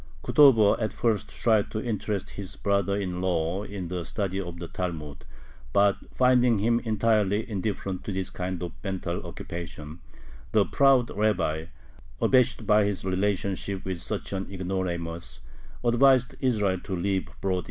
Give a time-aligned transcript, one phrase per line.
[0.23, 4.67] Kutover at first tried to interest his brother in law in the study of the
[4.67, 5.25] Talmud,
[5.73, 9.99] but, finding him entirely indifferent to this kind of mental occupation,
[10.53, 11.65] the proud rabbi,
[12.19, 15.41] abashed by his relationship with such an ignoramus,
[15.83, 17.59] advised Israel to leave Brody.